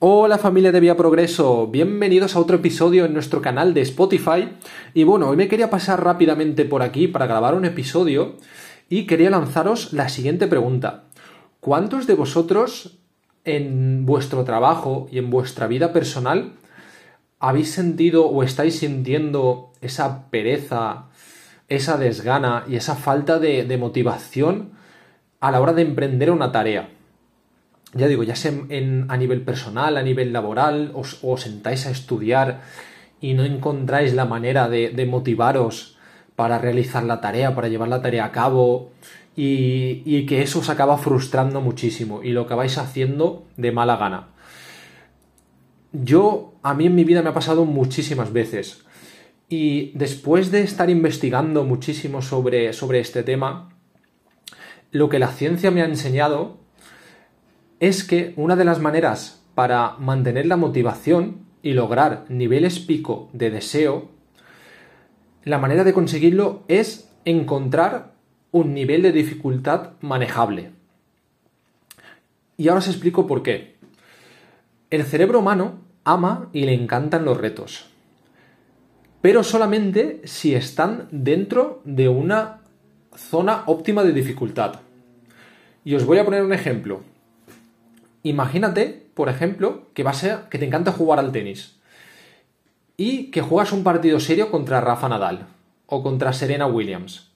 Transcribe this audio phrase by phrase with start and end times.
[0.00, 4.48] Hola familia de Vía Progreso, bienvenidos a otro episodio en nuestro canal de Spotify.
[4.94, 8.36] Y bueno, hoy me quería pasar rápidamente por aquí para grabar un episodio
[8.88, 11.06] y quería lanzaros la siguiente pregunta.
[11.58, 13.00] ¿Cuántos de vosotros
[13.44, 16.52] en vuestro trabajo y en vuestra vida personal
[17.40, 21.06] habéis sentido o estáis sintiendo esa pereza,
[21.66, 24.74] esa desgana y esa falta de, motivación
[25.40, 26.88] a la hora de emprender una tarea?
[27.94, 32.60] Ya digo, ya sea a nivel personal, a nivel laboral, os, os, sentáis a estudiar
[33.20, 35.96] y no encontráis la manera de, motivaros
[36.36, 38.90] para realizar la tarea, para llevar la tarea a cabo
[39.34, 44.28] y, y, que eso os acaba frustrando muchísimo y lo acabáis haciendo de mala gana.
[45.92, 48.84] Yo, a mí en mi vida me ha pasado muchísimas veces
[49.48, 53.70] y después de estar investigando muchísimo sobre, sobre este tema,
[54.90, 56.58] lo que la ciencia me ha enseñado
[57.80, 63.50] es que una de las maneras para mantener la motivación y lograr niveles pico de
[63.50, 64.10] deseo,
[65.44, 68.12] la manera de conseguirlo es encontrar
[68.50, 70.70] un nivel de dificultad manejable.
[72.56, 73.76] Y ahora os explico por qué.
[74.90, 77.90] El cerebro humano ama y le encantan los retos,
[79.20, 82.62] pero solamente si están dentro de una
[83.14, 84.80] zona óptima de dificultad.
[85.84, 87.02] Y os voy a poner un ejemplo.
[88.22, 91.76] Imagínate, por ejemplo, que, te encanta jugar al tenis
[92.96, 95.46] y que juegas un partido serio contra Rafa Nadal
[95.86, 97.30] o contra Serena Williams.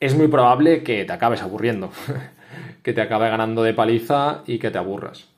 [0.00, 1.90] Es muy probable que te acabes aburriendo,
[2.82, 5.28] que te acabe ganando de paliza y que te aburras.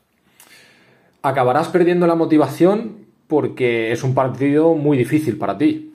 [1.22, 5.92] Acabarás perdiendo la motivación porque es un partido muy difícil para ti.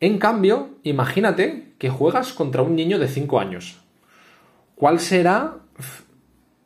[0.00, 3.78] En cambio, imagínate que juegas contra un niño de 5 años.
[4.74, 5.56] ¿Cuál será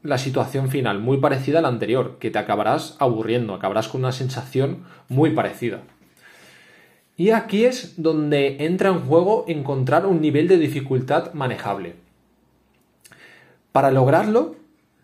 [0.04, 4.12] la situación final, muy parecida a la anterior, que te acabarás aburriendo, acabarás con una
[4.12, 5.80] sensación muy parecida.
[7.16, 11.96] Y aquí es donde entra en juego encontrar un nivel de dificultad manejable.
[13.72, 14.56] Para lograrlo,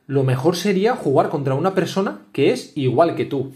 [0.06, 3.52] lo mejor sería jugar contra una persona que es igual que tú.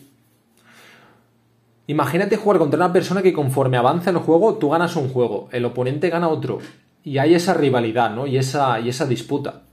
[1.87, 5.67] Imagínate jugar contra una persona que conforme avanza el juego, tú ganas un juego, el
[5.67, 6.61] oponente gana otro.
[7.03, 8.27] Y hay esa rivalidad, ¿no?
[8.27, 9.65] Y esa, y esa disputa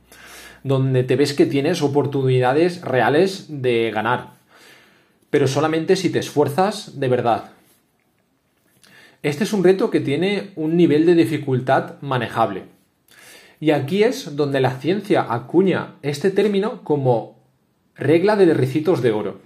[0.63, 4.33] donde te ves que tienes oportunidades reales de ganar,
[5.29, 7.51] pero solamente si te esfuerzas de verdad.
[9.23, 12.63] Este es un reto que tiene un nivel de dificultad manejable.
[13.59, 17.39] Y aquí es donde la ciencia acuña este término como
[17.95, 19.39] regla de ricitos de oro.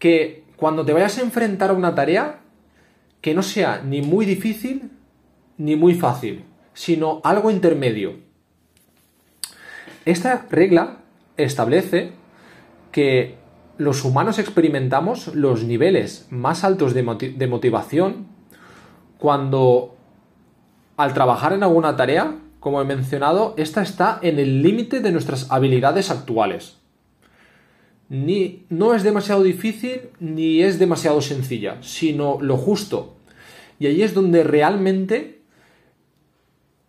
[0.00, 2.40] Que cuando te vayas a enfrentar a una tarea,
[3.20, 4.90] que no sea ni muy difícil
[5.56, 8.18] ni muy fácil, sino algo intermedio,
[10.10, 10.98] esta regla
[11.36, 12.12] establece
[12.92, 13.36] que
[13.78, 18.26] los humanos experimentamos los niveles más altos de, motivación
[19.18, 19.96] cuando
[20.96, 25.50] al trabajar en alguna tarea, como he mencionado, esta está en el límite de nuestras
[25.50, 26.76] habilidades actuales.
[28.10, 33.16] Ni, no es demasiado difícil ni es demasiado sencilla, sino lo justo.
[33.78, 35.40] Y ahí es donde realmente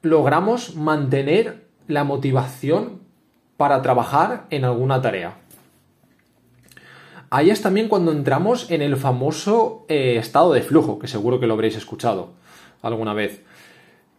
[0.02, 3.02] logramos mantener la motivación
[3.62, 5.38] para trabajar en alguna tarea.
[7.30, 11.46] Ahí es también cuando entramos en el famoso eh, estado de flujo, que seguro que
[11.46, 12.30] lo habréis escuchado
[12.82, 13.44] alguna vez,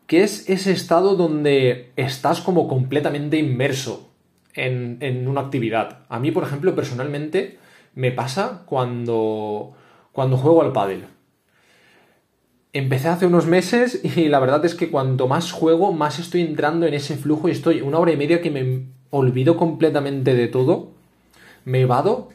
[0.07, 4.13] que es ese estado donde estás como completamente inmerso
[4.55, 6.05] en, en una actividad.
[6.09, 7.59] A mí, por ejemplo, personalmente
[7.97, 9.73] me pasa cuando,
[10.13, 11.07] cuando juego al pádel.
[12.73, 16.87] Empecé hace unos meses y la verdad es que cuanto más juego, más estoy entrando
[16.87, 20.89] en ese flujo y estoy una hora y media que me olvido completamente de todo,
[21.65, 22.31] me vado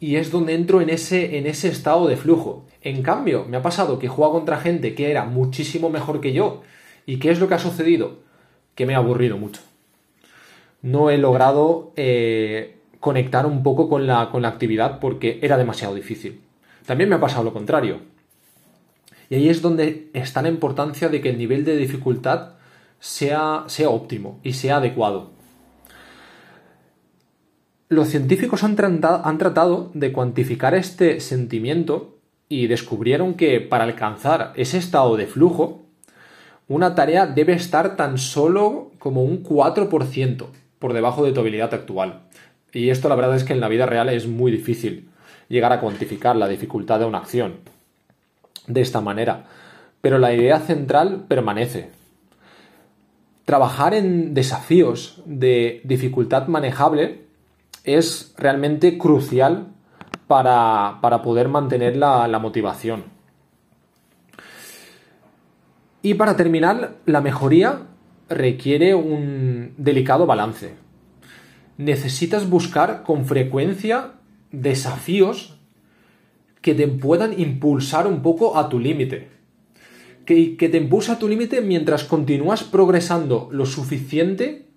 [0.00, 2.64] y es donde entro en ese, en ese estado de flujo.
[2.82, 6.62] En cambio, me ha pasado que juego contra gente que era muchísimo mejor que yo.
[7.04, 8.16] ¿Y qué es lo que ha sucedido?
[8.74, 9.60] Que me ha aburrido mucho.
[10.80, 15.94] No he logrado eh, conectar un poco con la, con la actividad porque era demasiado
[15.94, 16.40] difícil.
[16.86, 17.98] También me ha pasado lo contrario.
[19.28, 22.54] Y ahí es donde está la importancia de que el nivel de dificultad
[23.00, 25.39] sea, sea óptimo y sea adecuado
[27.90, 35.16] los científicos han, tratado de cuantificar este sentimiento y descubrieron que para alcanzar ese estado
[35.16, 35.82] de flujo,
[36.68, 40.46] una tarea debe estar tan solo como un 4%
[40.78, 42.20] por debajo de tu habilidad actual.
[42.72, 45.08] Y esto la verdad es que en la vida real es muy difícil
[45.48, 47.56] llegar a cuantificar la dificultad de una acción
[48.68, 49.46] de esta manera.
[50.00, 51.90] Pero la idea central permanece.
[53.46, 57.29] Trabajar en desafíos de dificultad manejable
[57.84, 59.68] es realmente crucial
[60.26, 63.04] para, poder mantener la, la motivación.
[66.02, 67.82] Y para terminar, la mejoría
[68.28, 70.74] requiere un delicado balance.
[71.76, 74.12] Necesitas buscar con frecuencia
[74.52, 75.58] desafíos
[76.60, 79.28] que te puedan impulsar un poco a tu límite.
[80.26, 84.68] Que, te impulsa a tu límite mientras continúas progresando lo suficiente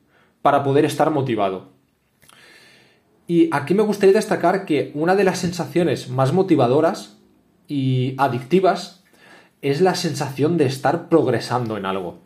[0.41, 1.72] para poder estar motivado.
[3.27, 7.17] Y aquí me gustaría destacar que una de las sensaciones más motivadoras
[7.67, 9.03] y adictivas
[9.61, 12.19] es la sensación de estar progresando en algo.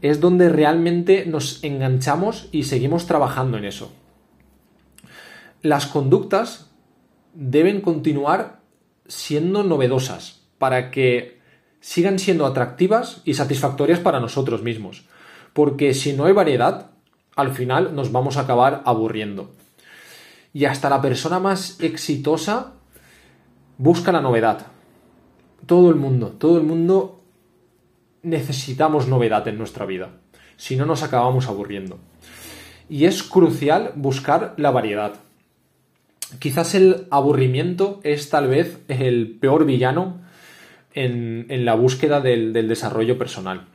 [0.00, 3.92] Es donde realmente nos enganchamos y seguimos trabajando en eso.
[5.60, 6.70] Las conductas
[7.34, 8.60] deben continuar
[9.06, 11.38] siendo novedosas para que
[11.80, 15.04] sigan siendo atractivas y satisfactorias para nosotros mismos.
[15.52, 16.90] Porque si no hay variedad,
[17.36, 19.52] al final nos vamos a acabar aburriendo.
[20.52, 22.72] Y hasta la persona más exitosa
[23.76, 24.66] busca la novedad.
[25.66, 27.22] Todo el mundo, todo el mundo
[28.22, 30.10] necesitamos novedad en nuestra vida.
[30.56, 31.98] Si no, nos acabamos aburriendo.
[32.88, 35.14] Y es crucial buscar la variedad.
[36.38, 40.20] Quizás el aburrimiento es tal vez el peor villano
[40.94, 43.66] en, la búsqueda del, desarrollo personal.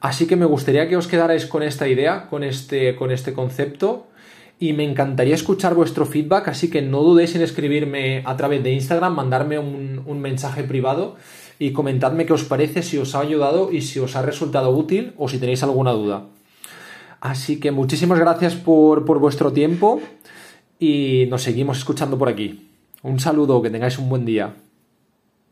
[0.00, 4.08] Así que me gustaría que os quedarais con esta idea, con este, con este concepto,
[4.58, 8.72] y me encantaría escuchar vuestro feedback, así que no dudéis en escribirme a través de
[8.72, 11.16] Instagram, mandarme un, un mensaje privado
[11.58, 15.12] y comentadme qué os parece, si os ha ayudado y si os ha resultado útil
[15.16, 16.24] o si tenéis alguna duda.
[17.20, 20.00] Así que muchísimas gracias por, por vuestro tiempo
[20.78, 22.68] y nos seguimos escuchando por aquí.
[23.02, 24.54] Un saludo, que tengáis un buen día.